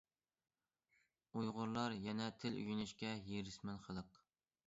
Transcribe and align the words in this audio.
ئۇيغۇرلار 1.39 1.95
يەنە 2.07 2.31
تىل 2.43 2.57
ئۆگىنىشكە 2.61 3.11
ھېرىسمەن 3.27 3.79
خەلق. 3.87 4.21